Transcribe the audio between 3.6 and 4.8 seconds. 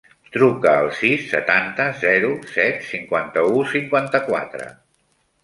cinquanta-quatre.